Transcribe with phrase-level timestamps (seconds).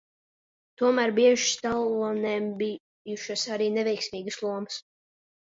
[0.81, 4.83] Tomēr bieži Stallonem bijušas arī neveiksmīgas lomas.